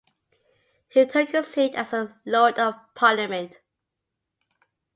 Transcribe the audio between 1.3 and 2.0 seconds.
a seat as